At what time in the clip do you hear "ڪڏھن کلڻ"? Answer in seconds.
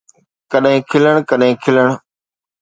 0.51-1.15, 1.29-1.87